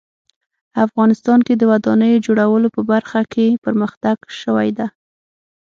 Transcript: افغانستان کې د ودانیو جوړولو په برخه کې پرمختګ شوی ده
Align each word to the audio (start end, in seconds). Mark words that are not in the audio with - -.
افغانستان 0.85 1.39
کې 1.47 1.53
د 1.57 1.63
ودانیو 1.71 2.23
جوړولو 2.25 2.67
په 2.75 2.81
برخه 2.91 3.19
کې 3.33 3.45
پرمختګ 3.63 4.17
شوی 4.41 4.69
ده 4.77 4.87